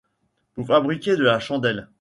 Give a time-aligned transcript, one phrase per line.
[0.55, 1.87] Pour fabriquer de la chandelle